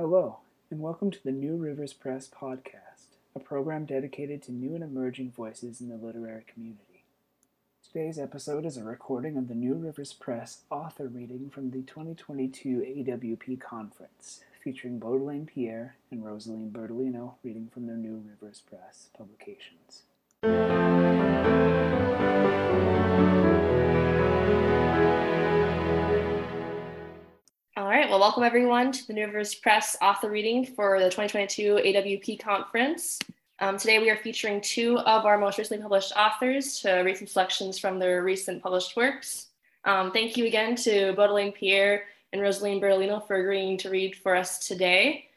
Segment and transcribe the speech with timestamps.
[0.00, 0.38] Hello,
[0.70, 5.30] and welcome to the New Rivers Press podcast, a program dedicated to new and emerging
[5.30, 7.04] voices in the literary community.
[7.86, 12.78] Today's episode is a recording of the New Rivers Press author reading from the 2022
[12.78, 20.04] AWP conference, featuring Baudelaine Pierre and Rosaline Bertolino reading from their New Rivers Press publications.
[28.10, 33.20] Well, welcome everyone to the New Rivers Press author reading for the 2022 AWP conference.
[33.60, 37.28] Um, today we are featuring two of our most recently published authors to read some
[37.28, 39.46] selections from their recent published works.
[39.84, 44.34] Um, thank you again to Baudelaine Pierre and Rosaline Bertolino for agreeing to read for
[44.34, 45.28] us today.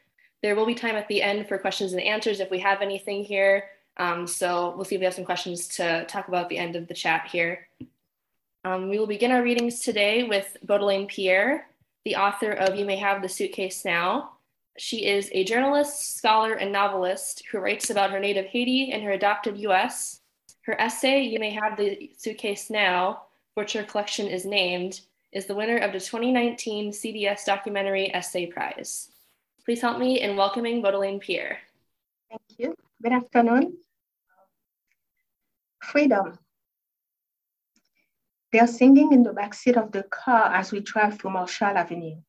[0.42, 3.22] There will be time at the end for questions and answers if we have anything
[3.22, 3.66] here.
[3.98, 6.74] Um, so we'll see if we have some questions to talk about at the end
[6.74, 7.68] of the chat here.
[8.64, 11.68] Um, we will begin our readings today with Baudelaine Pierre,
[12.04, 14.32] the author of You May Have the Suitcase Now.
[14.76, 19.12] She is a journalist, scholar, and novelist who writes about her native Haiti and her
[19.12, 20.20] adopted US.
[20.62, 23.22] Her essay, You May Have the Suitcase Now,
[23.54, 25.00] which her collection is named,
[25.32, 29.10] is the winner of the 2019 CDS Documentary Essay Prize.
[29.64, 31.58] Please help me in welcoming Baudelaine Pierre.
[32.28, 32.74] Thank you.
[33.02, 33.78] Good afternoon.
[35.82, 36.38] Freedom.
[38.54, 42.22] They are singing in the backseat of the car as we drive through Marshall Avenue.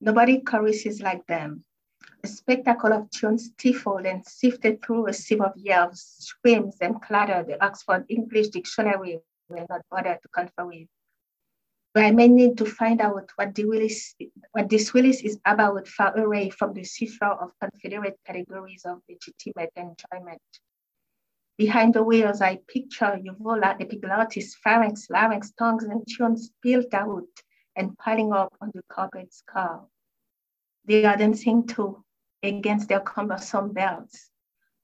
[0.00, 1.64] Nobody choruses like them.
[2.22, 7.42] A spectacle of tunes stifled and sifted through a sieve of yells, screams, and clatter
[7.42, 10.86] the Oxford English Dictionary will not bother to confer with.
[11.92, 14.14] But I may need to find out what, Willis,
[14.52, 19.72] what this Willis is about far away from the seesaw of confederate categories of legitimate
[19.74, 20.40] enjoyment.
[21.56, 27.28] Behind the wheels, I picture uvula, epiglottis, pharynx, larynx, tongues, and tunes built out
[27.76, 29.86] and piling up on the carpet's car.
[30.84, 32.04] They are dancing too
[32.42, 34.30] against their cumbersome belts.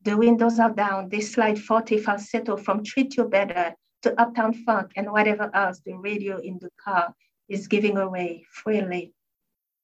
[0.03, 1.09] The windows are down.
[1.09, 3.71] They slide 40 falsetto from Treat You Better uh,
[4.03, 7.14] to Uptown Funk and whatever else the radio in the car
[7.48, 9.13] is giving away freely,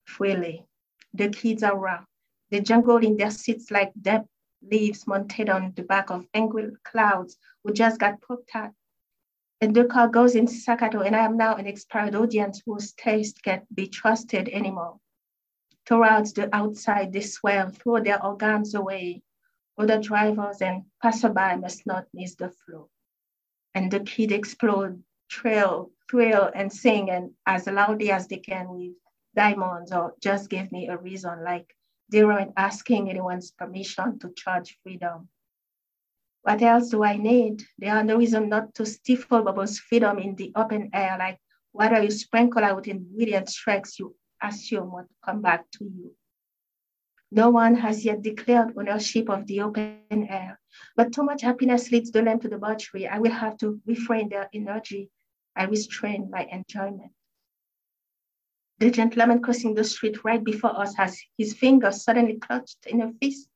[0.05, 0.65] freely.
[1.13, 2.05] The kids are raw.
[2.51, 4.25] They jungle in their seats like dead
[4.71, 8.73] leaves mounted on the back of angry clouds who just got poked at.
[9.61, 13.43] And the car goes in staccato, and I am now an expired audience whose taste
[13.43, 14.99] can't be trusted anymore.
[15.87, 19.23] Towards the outside, they swell, throw their organs away.
[19.79, 22.91] Other drivers and passerby must not miss the flow.
[23.75, 28.95] And the kids explode, trail, thrill, and sing and as loudly as they can with
[29.35, 31.76] diamonds or just give me a reason like
[32.09, 35.29] they weren't asking anyone's permission to charge freedom.
[36.43, 37.65] What else do I need?
[37.79, 41.41] There are no reason not to stifle Bubbles' freedom in the open air, like
[41.73, 46.15] water you sprinkle out in brilliant strikes you assume will come back to you.
[47.33, 50.61] No one has yet declared ownership of the open air,
[50.95, 53.09] but too much happiness leads the lamb to the butchery.
[53.09, 55.11] I will have to refrain their energy.
[55.57, 57.16] I restrain my enjoyment.
[58.79, 63.11] The gentleman crossing the street right before us has his fingers suddenly clutched in a
[63.15, 63.49] fist.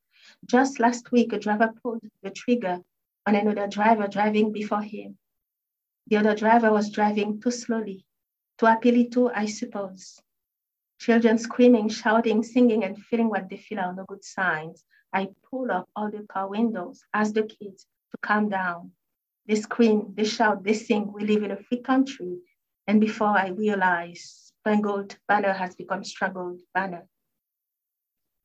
[0.46, 2.78] Just last week, a driver pulled the trigger
[3.26, 5.18] on another driver driving before him.
[6.06, 8.06] The other driver was driving too slowly,
[8.56, 10.22] too happily too, I suppose.
[10.98, 14.84] Children screaming, shouting, singing, and feeling what they feel are no good signs.
[15.12, 18.92] I pull up all the car windows, ask the kids to calm down.
[19.46, 21.12] They scream, they shout, they sing.
[21.12, 22.38] We live in a free country.
[22.86, 27.06] And before I realize, spangled banner has become strangled banner.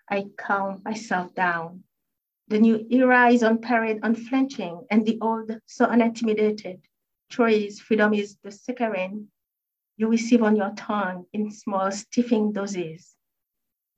[0.09, 1.83] I calm myself down.
[2.47, 6.81] The new era is on parade, unflinching, and the old so unintimidated.
[7.29, 9.27] Choice, freedom is the saccharine
[9.97, 13.15] you receive on your tongue in small, stiffing doses.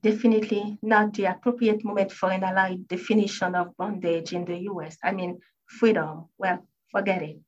[0.01, 4.97] Definitely not the appropriate moment for an allied definition of bondage in the US.
[5.03, 7.39] I mean, freedom, well, forget it.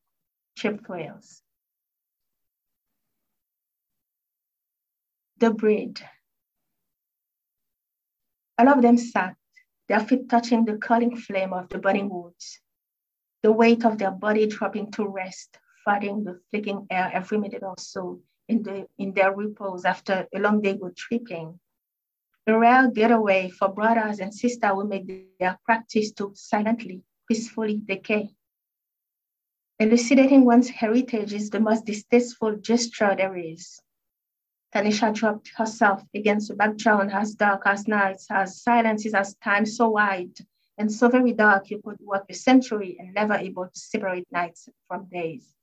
[0.58, 1.44] Cheap thrills.
[5.40, 6.02] The bread.
[8.58, 9.36] All of them sat,
[9.88, 12.60] their feet touching the curling flame of the burning woods,
[13.42, 17.76] the weight of their body dropping to rest, fighting the flicking air every minute or
[17.78, 21.60] so in, the, in their repose after a long day of tripping.
[22.48, 28.30] A rare getaway for brothers and sisters who make their practice to silently, peacefully decay.
[29.80, 33.80] Elucidating one's heritage is the most distasteful gesture there is.
[34.74, 39.90] Tanisha dropped herself against the background as dark as nights, as silences as time so
[39.90, 40.38] wide
[40.78, 44.70] and so very dark you could walk a century and never able to separate nights
[44.88, 45.56] from days.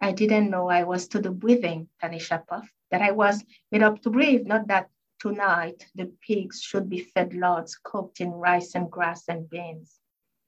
[0.00, 4.02] I didn't know I was to the breathing, Tanisha puffed, that I was made up
[4.02, 4.90] to breathe, not that
[5.20, 10.00] tonight the pigs should be fed lots cooked in rice and grass and beans.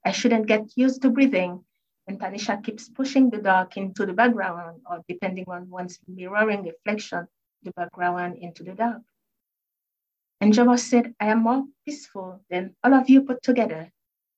[0.05, 1.65] I shouldn't get used to breathing.
[2.09, 7.27] And Tanisha keeps pushing the dark into the background, or depending on one's mirroring reflection,
[7.67, 9.03] the background into the dark.
[10.41, 13.91] And Jabba said, I am more peaceful than all of you put together.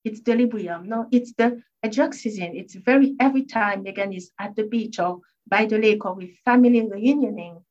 [0.04, 0.86] It's the Librium.
[0.86, 2.54] No, it's the hydroxyzine.
[2.54, 6.38] It's very every time Megan is at the beach or by the lake or with
[6.44, 7.62] family reunioning.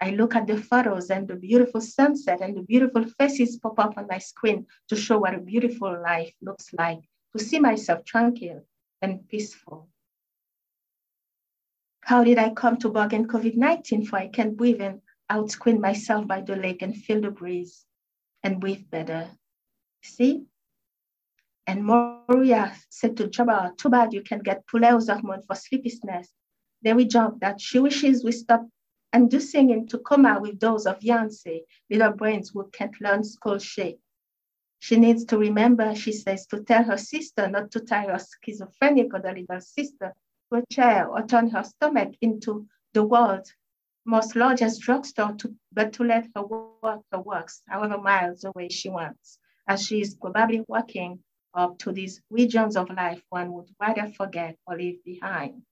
[0.00, 3.96] I look at the photos and the beautiful sunset and the beautiful faces pop up
[3.96, 7.00] on my screen to show what a beautiful life looks like,
[7.36, 8.66] to see myself tranquil
[9.00, 9.88] and peaceful.
[12.06, 15.80] How did I come to bargain COVID 19 for I can't breathe and out screen
[15.80, 17.86] myself by the lake and feel the breeze
[18.42, 19.30] and breathe better?
[20.02, 20.44] See?
[21.66, 26.28] And Moria said to Jabba, too bad you can get Puleo's hormone for sleeplessness.
[26.82, 28.68] Then we jump that she wishes we stop
[29.14, 33.98] inducing into coma with those of Yancey, little brains who can't learn school shape.
[34.78, 39.14] She needs to remember, she says, to tell her sister not to tie her schizophrenic
[39.14, 40.14] or the little sister
[40.50, 43.54] to a chair or turn her stomach into the world's
[44.06, 48.88] most largest drugstore, to, but to let her work her works, however miles away she
[48.88, 51.22] wants, as she is probably walking
[51.54, 55.62] up to these regions of life one would rather forget or leave behind.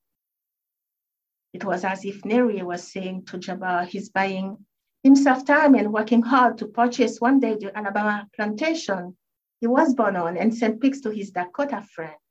[1.53, 4.65] It was as if Neri was saying to Jabbar, he's buying
[5.03, 9.17] himself time and working hard to purchase one day the Alabama plantation
[9.61, 12.22] he was born on and sent pigs to his Dakota friends.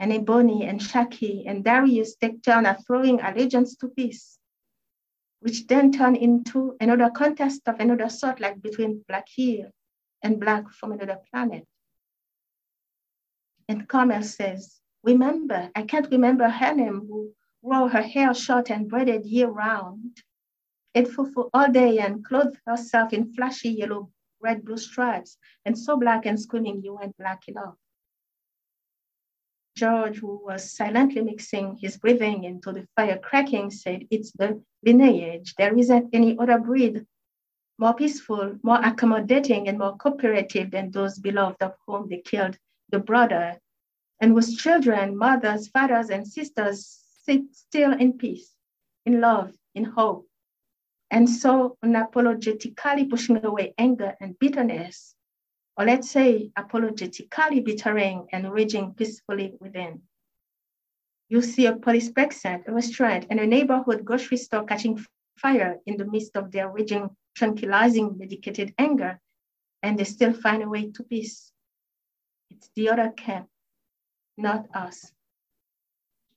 [0.00, 4.38] And Ebony and Shaki and Darius take turn at throwing allegiance to peace,
[5.40, 9.70] which then turn into another contest of another sort, like between Black here
[10.22, 11.66] and Black from another planet.
[13.68, 18.88] And Carmel says, Remember, I can't remember her name who wore her hair short and
[18.88, 20.22] braided year round,
[20.94, 24.10] ate fufu all day and clothed herself in flashy yellow,
[24.40, 27.76] red, blue stripes, and so black and screaming you weren't black enough.
[29.80, 35.54] George, who was silently mixing his breathing into the fire cracking, said, It's the lineage.
[35.56, 37.06] There isn't any other breed
[37.78, 42.58] more peaceful, more accommodating, and more cooperative than those beloved of whom they killed
[42.90, 43.58] the brother,
[44.20, 48.54] and with children, mothers, fathers, and sisters sit still in peace,
[49.06, 50.28] in love, in hope.
[51.10, 55.14] And so unapologetically pushing away anger and bitterness,
[55.76, 60.02] or let's say apologetically bittering and raging peacefully within.
[61.28, 65.04] You see a police precinct, a restaurant, and a neighborhood grocery store catching
[65.36, 69.20] fire in the midst of their raging, tranquilizing, medicated anger,
[69.82, 71.52] and they still find a way to peace.
[72.50, 73.48] It's the other camp,
[74.36, 75.12] not us.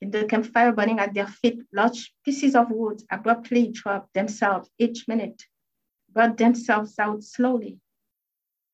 [0.00, 5.08] In the campfire burning at their feet, large pieces of wood abruptly drop themselves each
[5.08, 5.42] minute,
[6.10, 7.80] burn themselves out slowly,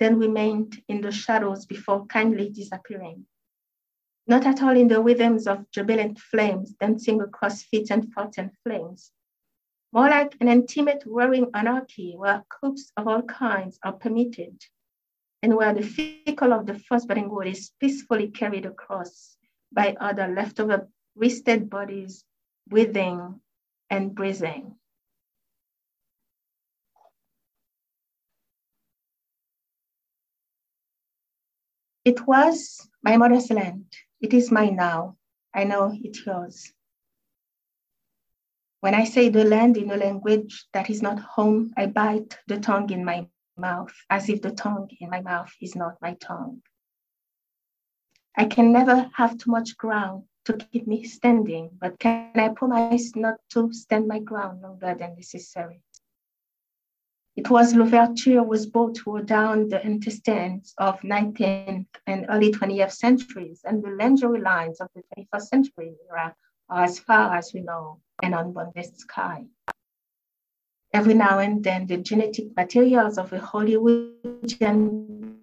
[0.01, 3.27] then remained in the shadows before kindly disappearing.
[4.27, 8.51] Not at all in the rhythms of jubilant flames dancing across feet and thoughts and
[8.65, 9.13] flames.
[9.93, 14.63] More like an intimate roaring anarchy where coups of all kinds are permitted
[15.43, 19.37] and where the fecal of the first budding wood is peacefully carried across
[19.73, 22.25] by other leftover wasted bodies
[22.69, 23.41] breathing
[23.91, 24.77] and breathing.
[32.11, 33.87] It was my mother's land.
[34.21, 35.17] It is mine now.
[35.55, 36.73] I know it's yours.
[38.81, 42.59] When I say the land in a language that is not home, I bite the
[42.59, 46.63] tongue in my mouth as if the tongue in my mouth is not my tongue.
[48.37, 53.15] I can never have too much ground to keep me standing, but can I promise
[53.15, 55.81] not to stand my ground longer than necessary?
[57.37, 63.83] It was Louverture was built down the intestines of 19th and early 20th centuries, and
[63.83, 66.35] the lingerie lines of the 21st century era
[66.69, 69.45] are as far as we know and on the sky.
[70.93, 75.37] Every now and then, the genetic materials of a Hollywoodian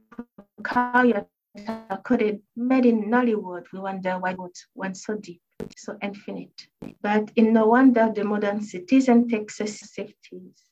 [0.62, 1.28] prokaryote
[1.68, 3.66] are coded, made in Nollywood.
[3.72, 5.42] We wonder why it went so deep,
[5.78, 6.68] so infinite.
[7.02, 10.67] But in no wonder the modern citizen takes safeties.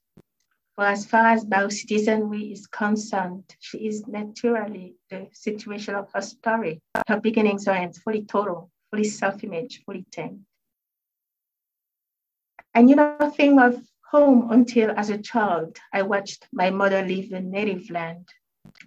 [0.76, 6.82] For as far as biocitizenry is concerned, she is naturally the situation of her story.
[7.08, 10.46] Her beginnings are fully total, fully self-image, fully tamed.
[12.74, 17.40] I knew nothing of home until as a child I watched my mother leave the
[17.40, 18.28] native land.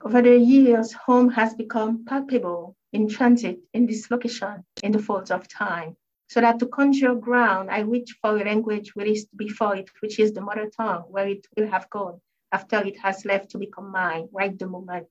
[0.02, 5.48] Over the years, home has become palpable in transit, in dislocation, in the folds of
[5.48, 5.96] time.
[6.28, 10.32] So that to conjure ground, I reach for a language released before it, which is
[10.32, 12.20] the mother tongue, where it will have gone,
[12.52, 15.08] after it has left to become mine, right the moment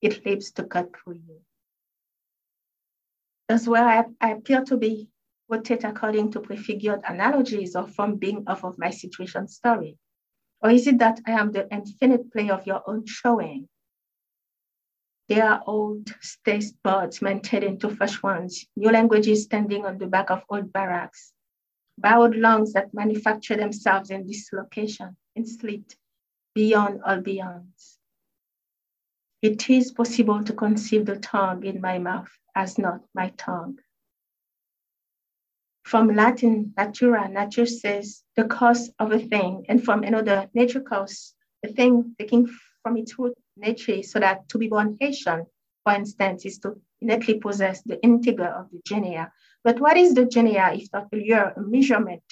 [0.00, 1.40] it leaves to cut through you.
[3.48, 5.08] As well, I, I appear to be
[5.52, 9.98] rotate according to prefigured analogies or from being off of my situation story?
[10.62, 13.68] Or is it that I am the infinite play of your own showing?
[15.32, 20.28] There are old taste buds melted into fresh ones, new languages standing on the back
[20.28, 21.32] of old barracks,
[21.96, 25.86] bowed lungs that manufacture themselves in dislocation, in sleep,
[26.54, 27.96] beyond all beyonds.
[29.40, 33.78] It is possible to conceive the tongue in my mouth as not my tongue.
[35.82, 41.32] From Latin, natura, nature says the cause of a thing, and from another, nature cause,
[41.62, 42.50] the thing taking
[42.82, 45.46] from its root nature, so that to be born Haitian,
[45.84, 49.30] for instance, is to innately possess the integer of the genea.
[49.64, 52.22] But what is the genea if not a measurement?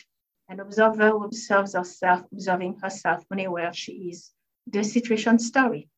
[0.48, 4.32] An observer who observes herself, observing herself anywhere she is,
[4.66, 5.88] the situation story.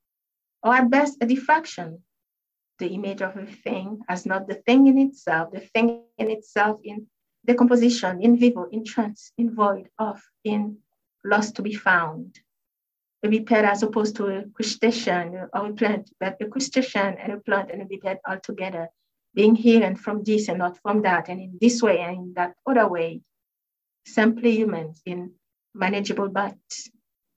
[0.63, 2.03] Or at best, a diffraction,
[2.79, 6.81] the image of a thing as not the thing in itself, the thing in itself
[6.85, 7.07] in
[7.47, 10.79] decomposition, in vivo, in trance, in void, of, in
[11.25, 12.39] lost to be found.
[13.23, 17.71] Biped as opposed to a crustacean or a plant, but a crustacean and a plant
[17.71, 18.89] and a biped all together,
[19.33, 22.33] being here and from this and not from that, and in this way and in
[22.35, 23.21] that other way.
[24.05, 25.33] Simply humans in
[25.73, 26.57] manageable but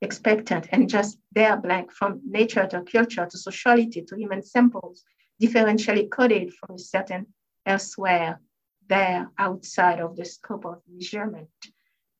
[0.02, 5.04] expectant and just there blank from nature to culture to sociality to human samples,
[5.42, 7.28] differentially coded from a certain
[7.66, 8.40] elsewhere
[8.88, 11.50] there outside of the scope of measurement.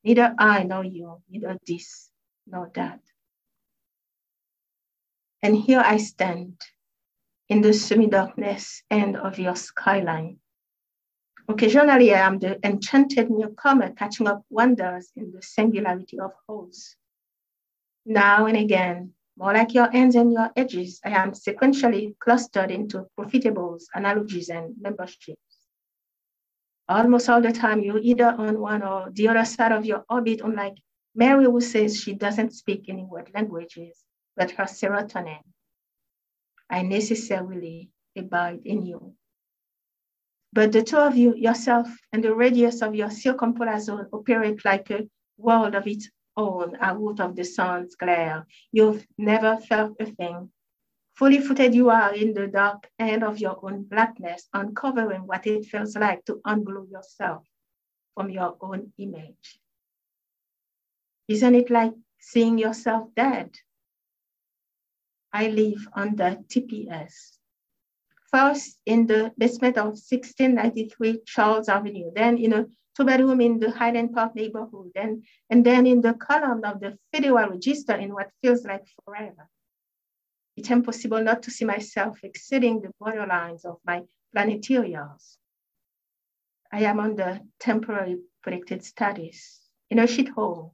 [0.04, 2.12] Neither I nor you, neither this
[2.48, 3.00] nor that.
[5.46, 6.60] And here I stand
[7.50, 10.40] in the semi-darkness end of your skyline.
[11.48, 16.96] Occasionally, I am the enchanted newcomer catching up wonders in the singularity of holes.
[18.08, 23.06] Now and again, more like your ends and your edges, I am sequentially clustered into
[23.16, 25.38] profitables, analogies, and memberships
[26.90, 30.42] almost all the time you're either on one or the other side of your orbit,
[30.42, 30.78] unlike
[31.14, 34.05] Mary who says she doesn't speak any word languages,
[34.36, 35.42] but her serotonin.
[36.70, 39.16] I necessarily abide in you.
[40.54, 44.90] But the two of you, yourself and the radius of your circumpolar zone, operate like
[44.90, 48.46] a world of its own out of the sun's glare.
[48.72, 50.50] You've never felt a thing,
[51.16, 55.66] Fully footed you are in the dark end of your own blackness, uncovering what it
[55.66, 57.48] feels like to unglue yourself
[58.14, 59.62] from your own image.
[61.30, 63.56] Isn't it like seeing yourself dead?
[65.36, 67.14] I live under TPS.
[68.32, 72.66] First in the basement of 1693 Charles Avenue, then in a
[72.96, 76.98] two bedroom in the Highland Park neighborhood, and, and then in the column of the
[77.12, 79.50] Federal Register in what feels like forever
[80.56, 84.04] it's impossible not to see myself exceeding the borderlines of my
[84.36, 85.38] planetarials.
[86.72, 90.72] I am under temporary protected status in a shithole.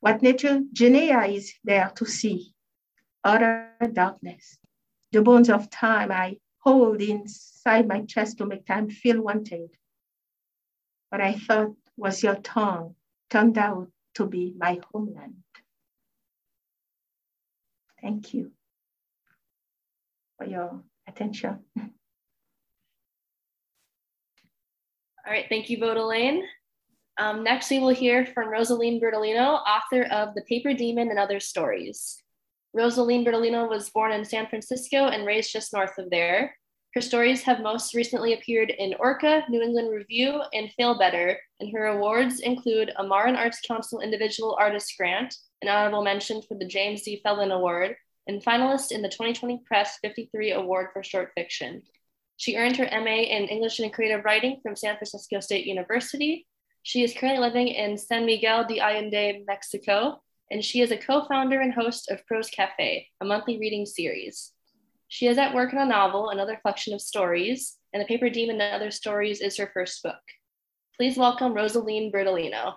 [0.00, 2.54] What nature genea is there to see,
[3.24, 4.58] utter darkness,
[5.12, 9.70] the bones of time I hold inside my chest to make time feel wanted.
[11.08, 12.94] What I thought was your tongue
[13.30, 15.36] turned out to be my homeland.
[18.00, 18.52] Thank you
[20.36, 21.58] for your attention.
[25.28, 26.42] All right, thank you, Baudelaine.
[27.18, 31.40] Um, next, we will hear from Rosaline Bertolino, author of The Paper Demon and Other
[31.40, 32.22] Stories.
[32.74, 36.54] Rosaline Bertolino was born in San Francisco and raised just north of there.
[36.94, 41.70] Her stories have most recently appeared in Orca, New England Review, and Fail Better, and
[41.72, 46.66] her awards include a Marin Arts Council Individual Artist Grant, an honorable mention for the
[46.66, 47.20] James D.
[47.22, 47.96] Phelan Award,
[48.26, 51.82] and finalist in the 2020 Press 53 Award for Short Fiction.
[52.36, 56.46] She earned her MA in English and Creative Writing from San Francisco State University.
[56.82, 61.24] She is currently living in San Miguel de Allende, Mexico, and she is a co
[61.26, 64.52] founder and host of Prose Cafe, a monthly reading series.
[65.08, 68.60] She is at work on a novel, another collection of stories, and The Paper Demon
[68.60, 70.14] and Other Stories is her first book.
[70.96, 72.74] Please welcome Rosaline Bertolino.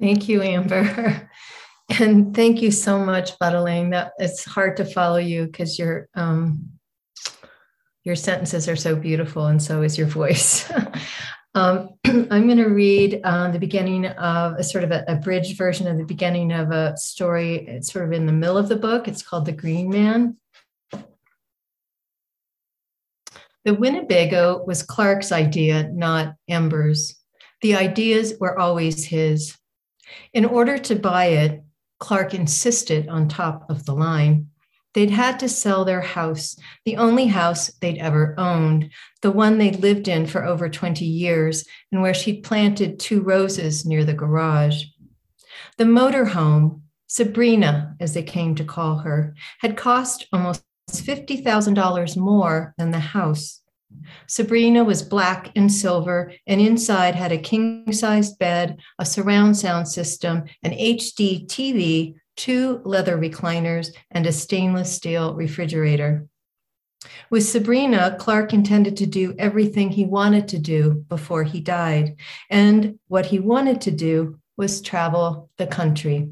[0.00, 1.28] Thank you, Amber.
[1.98, 3.90] And thank you so much, Baudelaine.
[3.90, 6.72] That it's hard to follow you because your um,
[8.04, 10.70] your sentences are so beautiful, and so is your voice.
[11.58, 15.88] um, I'm going to read uh, the beginning of a sort of a abridged version
[15.88, 17.66] of the beginning of a story.
[17.66, 19.08] It's sort of in the middle of the book.
[19.08, 20.36] It's called The Green Man.
[23.64, 27.16] The Winnebago was Clark's idea, not Ember's.
[27.60, 29.56] The ideas were always his.
[30.32, 31.62] In order to buy it,
[31.98, 34.48] Clark insisted on top of the line.
[34.94, 38.90] They'd had to sell their house, the only house they'd ever owned,
[39.22, 43.84] the one they'd lived in for over 20 years, and where she'd planted two roses
[43.84, 44.84] near the garage.
[45.76, 52.90] The motorhome, Sabrina, as they came to call her, had cost almost $50,000 more than
[52.90, 53.60] the house.
[54.26, 59.88] Sabrina was black and silver, and inside had a king sized bed, a surround sound
[59.88, 66.26] system, an HD TV, two leather recliners, and a stainless steel refrigerator.
[67.30, 72.16] With Sabrina, Clark intended to do everything he wanted to do before he died.
[72.48, 76.30] And what he wanted to do was travel the country.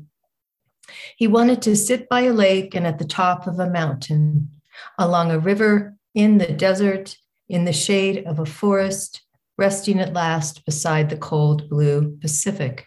[1.16, 4.50] He wanted to sit by a lake and at the top of a mountain,
[4.98, 9.22] along a river, in the desert, in the shade of a forest,
[9.58, 12.86] resting at last beside the cold blue Pacific.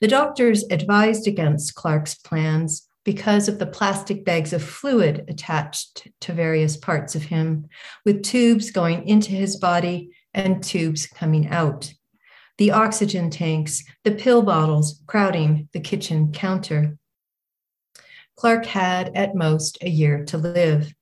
[0.00, 6.32] The doctors advised against Clark's plans because of the plastic bags of fluid attached to
[6.32, 7.66] various parts of him,
[8.04, 11.92] with tubes going into his body and tubes coming out.
[12.58, 16.98] The oxygen tanks, the pill bottles crowding the kitchen counter.
[18.36, 20.92] Clark had at most a year to live.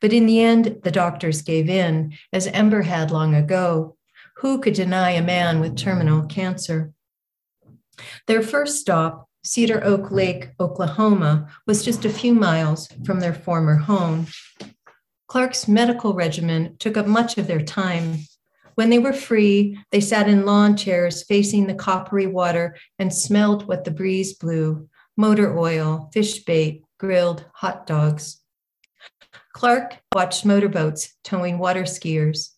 [0.00, 3.96] But in the end, the doctors gave in, as Ember had long ago.
[4.36, 6.92] Who could deny a man with terminal cancer?
[8.26, 13.76] Their first stop, Cedar Oak Lake, Oklahoma, was just a few miles from their former
[13.76, 14.26] home.
[15.26, 18.18] Clark's medical regimen took up much of their time.
[18.74, 23.66] When they were free, they sat in lawn chairs facing the coppery water and smelled
[23.66, 28.40] what the breeze blew motor oil, fish bait, grilled hot dogs.
[29.52, 32.50] Clark watched motorboats towing water skiers,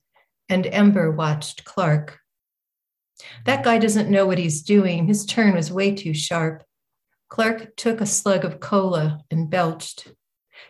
[0.49, 2.21] and Ember watched Clark.
[3.45, 5.07] That guy doesn't know what he's doing.
[5.07, 6.65] His turn was way too sharp.
[7.29, 10.13] Clark took a slug of cola and belched.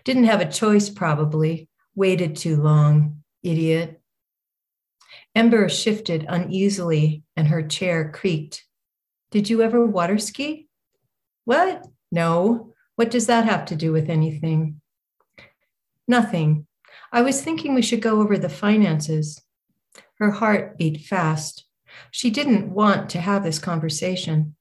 [0.04, 1.68] Didn't have a choice, probably.
[1.94, 3.23] Waited too long.
[3.43, 4.00] Idiot.
[5.34, 8.64] Ember shifted uneasily and her chair creaked.
[9.30, 10.69] Did you ever water ski?
[11.45, 11.86] What?
[12.12, 12.73] No.
[12.97, 14.80] What does that have to do with anything?
[16.06, 16.67] Nothing.
[17.12, 19.43] I was thinking we should go over the finances.
[20.19, 21.67] Her heart beat fast.
[22.11, 24.57] She didn't want to have this conversation.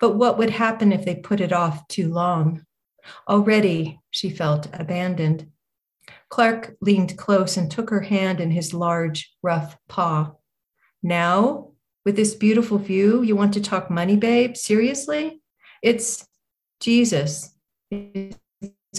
[0.00, 2.64] But what would happen if they put it off too long?
[3.28, 5.50] Already she felt abandoned.
[6.28, 10.32] Clark leaned close and took her hand in his large, rough paw.
[11.02, 11.72] Now,
[12.04, 14.56] with this beautiful view, you want to talk money, babe?
[14.56, 15.40] Seriously?
[15.82, 16.26] It's
[16.80, 17.54] Jesus.
[17.90, 18.38] It's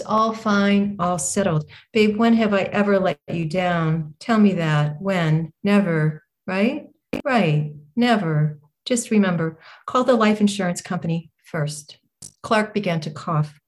[0.06, 1.70] all fine, all settled.
[1.92, 4.14] Babe, when have I ever let you down?
[4.20, 5.00] Tell me that.
[5.00, 5.52] When?
[5.62, 6.87] Never, right?
[7.24, 8.58] Right, never.
[8.84, 11.98] Just remember, call the life insurance company first.
[12.42, 13.58] Clark began to cough.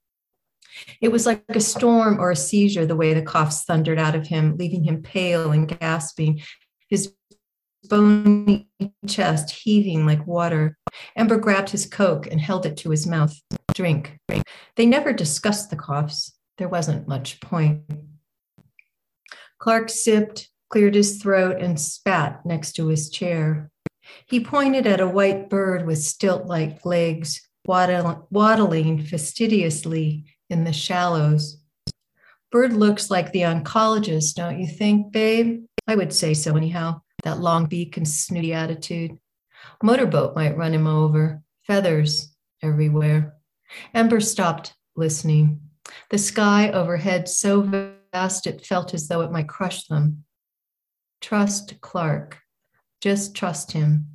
[1.01, 4.27] It was like a storm or a seizure, the way the coughs thundered out of
[4.27, 6.43] him, leaving him pale and gasping,
[6.89, 7.13] his
[7.89, 8.69] bony
[9.07, 10.79] chest heaving like water.
[11.17, 13.35] Ember grabbed his Coke and held it to his mouth.
[13.75, 14.19] Drink.
[14.77, 16.33] They never discussed the coughs.
[16.59, 17.83] There wasn't much point.
[19.59, 23.71] Clark sipped, cleared his throat, and spat next to his chair.
[24.27, 31.61] He pointed at a white bird with stilt like legs, waddling fastidiously in the shallows.
[32.51, 35.65] Bird looks like the oncologist, don't you think, babe?
[35.87, 37.03] I would say so, anyhow.
[37.23, 39.19] That long beak and snooty attitude.
[39.83, 41.43] Motorboat might run him over.
[41.67, 43.35] Feathers everywhere.
[43.95, 45.61] Ember stopped listening.
[46.11, 47.61] The sky overhead so
[48.13, 50.25] vast it felt as though it might crush them.
[51.21, 52.39] Trust Clark.
[53.01, 54.07] Just trust him.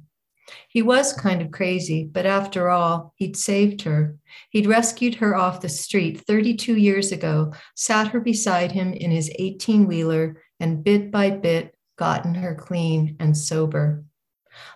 [0.68, 4.18] He was kind of crazy, but after all, he'd saved her.
[4.50, 9.32] He'd rescued her off the street 32 years ago, sat her beside him in his
[9.39, 14.04] 18 wheeler, and bit by bit gotten her clean and sober.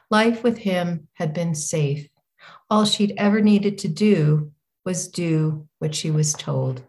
[0.09, 2.07] Life with him had been safe.
[2.69, 4.51] All she'd ever needed to do
[4.85, 6.83] was do what she was told.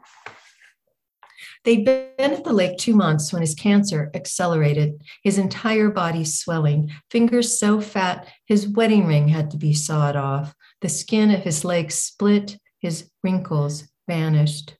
[1.64, 6.90] They'd been at the lake two months when his cancer accelerated, his entire body swelling,
[7.10, 10.54] fingers so fat his wedding ring had to be sawed off.
[10.80, 14.76] The skin of his legs split, his wrinkles vanished.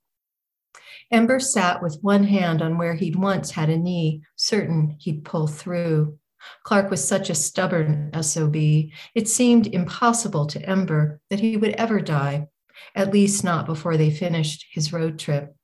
[1.10, 5.46] Ember sat with one hand on where he'd once had a knee, certain he'd pull
[5.48, 6.18] through.
[6.64, 12.00] Clark was such a stubborn SOB, it seemed impossible to Ember that he would ever
[12.00, 12.46] die,
[12.94, 15.54] at least not before they finished his road trip.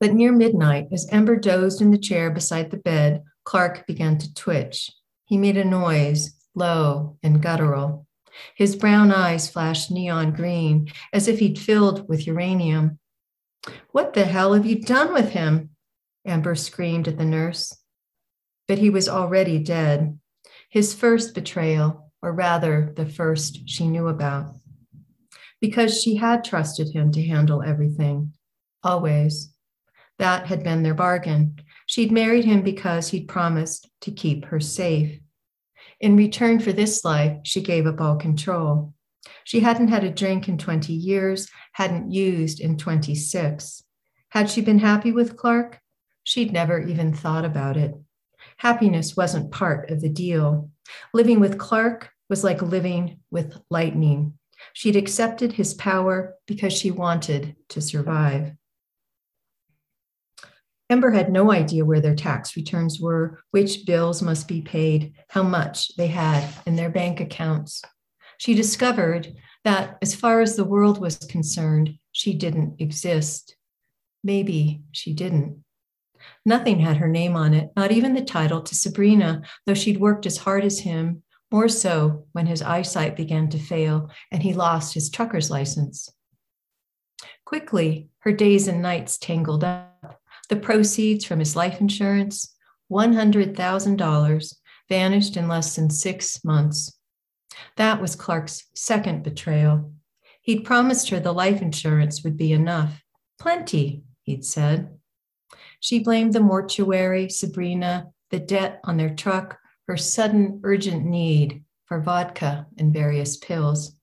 [0.00, 4.34] But near midnight, as Ember dozed in the chair beside the bed, Clark began to
[4.34, 4.90] twitch.
[5.24, 8.06] He made a noise, low and guttural.
[8.54, 12.98] His brown eyes flashed neon green, as if he'd filled with uranium.
[13.90, 15.70] What the hell have you done with him?
[16.24, 17.76] Ember screamed at the nurse.
[18.68, 20.18] But he was already dead.
[20.68, 24.54] His first betrayal, or rather, the first she knew about.
[25.60, 28.34] Because she had trusted him to handle everything,
[28.84, 29.52] always.
[30.18, 31.60] That had been their bargain.
[31.86, 35.20] She'd married him because he'd promised to keep her safe.
[36.00, 38.94] In return for this life, she gave up all control.
[39.44, 43.82] She hadn't had a drink in 20 years, hadn't used in 26.
[44.30, 45.80] Had she been happy with Clark?
[46.22, 47.94] She'd never even thought about it.
[48.58, 50.70] Happiness wasn't part of the deal.
[51.14, 54.34] Living with Clark was like living with lightning.
[54.72, 58.52] She'd accepted his power because she wanted to survive.
[60.90, 65.42] Ember had no idea where their tax returns were, which bills must be paid, how
[65.42, 67.82] much they had in their bank accounts.
[68.38, 73.56] She discovered that, as far as the world was concerned, she didn't exist.
[74.24, 75.62] Maybe she didn't.
[76.46, 80.24] Nothing had her name on it, not even the title to Sabrina, though she'd worked
[80.24, 84.94] as hard as him, more so when his eyesight began to fail and he lost
[84.94, 86.08] his trucker's license.
[87.44, 89.87] Quickly, her days and nights tangled up.
[90.48, 92.54] The proceeds from his life insurance,
[92.90, 94.54] $100,000,
[94.88, 96.98] vanished in less than six months.
[97.76, 99.92] That was Clark's second betrayal.
[100.40, 103.02] He'd promised her the life insurance would be enough.
[103.38, 104.98] Plenty, he'd said.
[105.80, 112.00] She blamed the mortuary, Sabrina, the debt on their truck, her sudden urgent need for
[112.00, 113.94] vodka and various pills.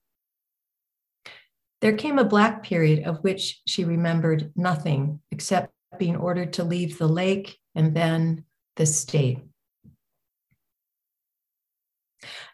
[1.80, 6.98] There came a black period of which she remembered nothing except being ordered to leave
[6.98, 8.44] the lake and then
[8.76, 9.38] the state.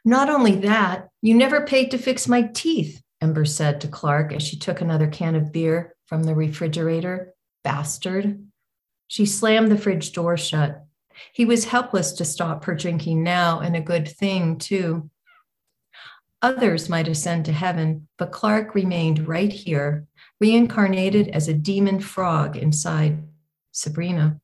[0.05, 4.43] Not only that, you never paid to fix my teeth, Ember said to Clark as
[4.43, 7.35] she took another can of beer from the refrigerator.
[7.63, 8.45] Bastard.
[9.07, 10.85] She slammed the fridge door shut.
[11.33, 15.09] He was helpless to stop her drinking now, and a good thing, too.
[16.41, 20.07] Others might ascend to heaven, but Clark remained right here,
[20.41, 23.23] reincarnated as a demon frog inside
[23.73, 24.41] Sabrina.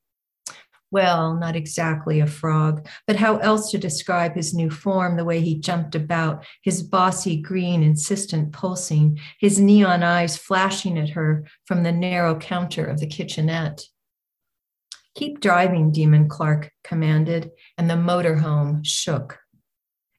[0.91, 5.41] Well, not exactly a frog, but how else to describe his new form, the way
[5.41, 11.83] he jumped about, his bossy green, insistent pulsing, his neon eyes flashing at her from
[11.83, 13.85] the narrow counter of the kitchenette.
[15.15, 19.39] Keep driving, Demon Clark commanded, and the motorhome shook.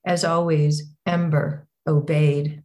[0.05, 2.63] As always, Ember obeyed.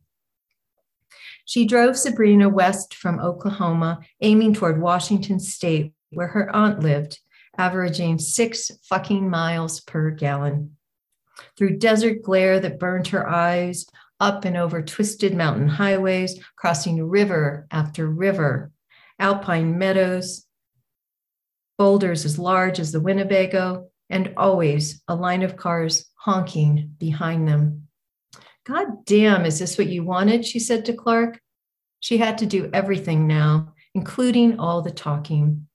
[1.47, 7.19] She drove Sabrina west from Oklahoma, aiming toward Washington state, where her aunt lived
[7.59, 10.77] averaging six fucking miles per gallon.
[11.57, 13.87] Through desert glare that burned her eyes,
[14.21, 18.71] up and over twisted mountain highways, crossing river after river,
[19.19, 20.47] alpine meadows,
[21.77, 27.89] boulders as large as the Winnebago, and always a line of cars honking behind them.
[28.65, 30.47] God damn, is this what you wanted?
[30.47, 31.41] She said to Clark.
[32.01, 35.67] She had to do everything now, including all the talking.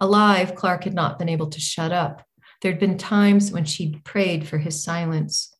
[0.00, 2.24] Alive, Clark had not been able to shut up.
[2.62, 5.54] There'd been times when she'd prayed for his silence.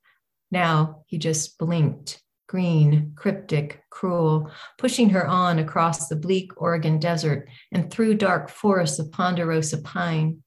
[0.50, 7.48] Now he just blinked, green, cryptic, cruel, pushing her on across the bleak Oregon desert
[7.72, 10.42] and through dark forests of ponderosa pine.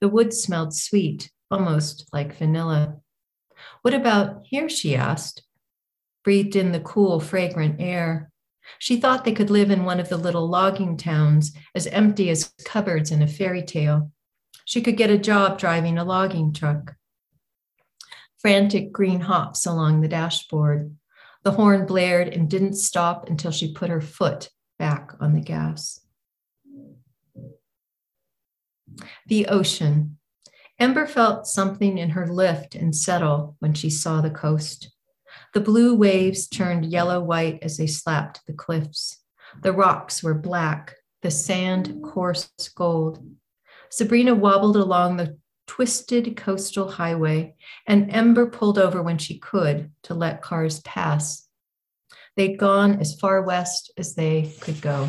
[0.00, 2.98] The wood smelled sweet, almost like vanilla.
[3.82, 4.68] What about here?
[4.68, 5.42] she asked.
[6.24, 8.31] Breathed in the cool, fragrant air.
[8.78, 12.52] She thought they could live in one of the little logging towns, as empty as
[12.64, 14.10] cupboards in a fairy tale.
[14.64, 16.94] She could get a job driving a logging truck.
[18.38, 20.96] Frantic green hops along the dashboard.
[21.44, 26.00] The horn blared and didn't stop until she put her foot back on the gas.
[29.26, 30.18] The ocean.
[30.78, 34.90] Ember felt something in her lift and settle when she saw the coast.
[35.52, 39.18] The blue waves turned yellow white as they slapped the cliffs.
[39.60, 43.22] The rocks were black, the sand coarse gold.
[43.90, 47.54] Sabrina wobbled along the twisted coastal highway,
[47.86, 51.46] and Ember pulled over when she could to let cars pass.
[52.36, 55.08] They'd gone as far west as they could go.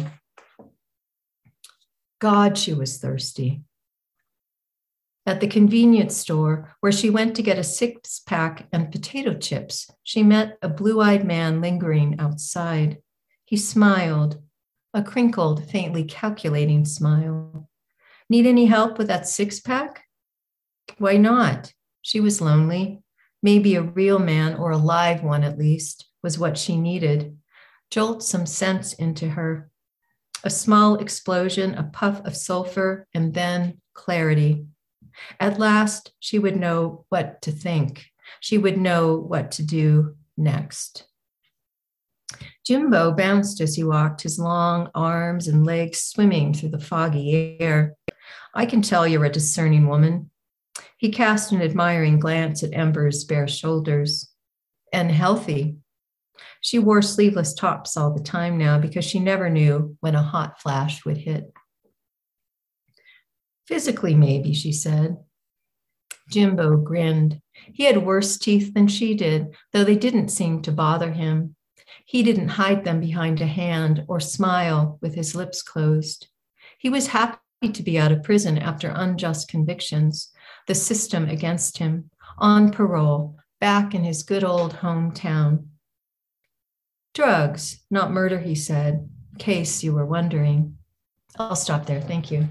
[2.19, 3.61] God, she was thirsty.
[5.25, 9.89] At the convenience store, where she went to get a six pack and potato chips,
[10.03, 12.97] she met a blue eyed man lingering outside.
[13.45, 14.41] He smiled,
[14.93, 17.69] a crinkled, faintly calculating smile.
[18.29, 20.03] Need any help with that six pack?
[20.97, 21.73] Why not?
[22.01, 23.01] She was lonely.
[23.41, 27.37] Maybe a real man or a live one at least was what she needed.
[27.91, 29.69] Jolt some sense into her.
[30.43, 34.65] A small explosion, a puff of sulfur, and then clarity.
[35.39, 38.05] At last, she would know what to think.
[38.39, 41.07] She would know what to do next.
[42.65, 47.95] Jimbo bounced as he walked, his long arms and legs swimming through the foggy air.
[48.53, 50.31] I can tell you're a discerning woman.
[50.97, 54.29] He cast an admiring glance at Ember's bare shoulders.
[54.91, 55.77] And healthy.
[56.61, 60.61] She wore sleeveless tops all the time now because she never knew when a hot
[60.61, 61.51] flash would hit.
[63.67, 65.17] Physically, maybe, she said.
[66.29, 67.41] Jimbo grinned.
[67.51, 71.55] He had worse teeth than she did, though they didn't seem to bother him.
[72.05, 76.27] He didn't hide them behind a hand or smile with his lips closed.
[76.77, 77.39] He was happy
[77.71, 80.31] to be out of prison after unjust convictions,
[80.67, 85.67] the system against him, on parole, back in his good old hometown.
[87.13, 90.77] Drugs, not murder, he said, in case you were wondering.
[91.37, 92.01] I'll stop there.
[92.01, 92.49] Thank you.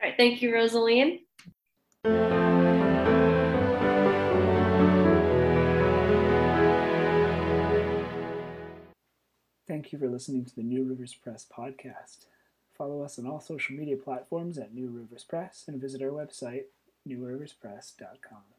[0.00, 1.20] All right, thank you, Rosaline.
[9.66, 12.26] Thank you for listening to the New Rivers Press podcast.
[12.76, 16.64] Follow us on all social media platforms at New Rivers Press and visit our website,
[17.06, 18.57] newriverspress.com.